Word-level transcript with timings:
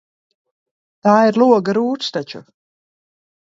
Tā 1.09 1.13
ir 1.33 1.39
loga 1.43 1.77
rūts 1.81 2.13
taču. 2.19 2.45